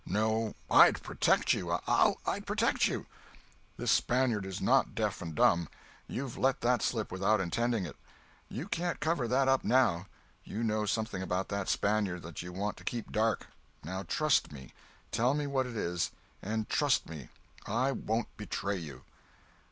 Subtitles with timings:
[0.07, 3.05] No—I'd protect you—I'd protect you.
[3.77, 5.69] This Spaniard is not deaf and dumb;
[6.07, 7.95] you've let that slip without intending it;
[8.49, 10.07] you can't cover that up now.
[10.43, 13.45] You know something about that Spaniard that you want to keep dark.
[13.83, 16.09] Now trust me—tell me what it is,
[16.41, 19.03] and trust me—I won't betray you."